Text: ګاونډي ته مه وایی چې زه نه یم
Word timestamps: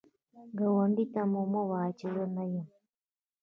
ګاونډي 0.57 1.05
ته 1.13 1.21
مه 1.31 1.61
وایی 1.69 1.91
چې 1.99 2.07
زه 2.15 2.23
نه 2.35 2.43
یم 2.51 2.67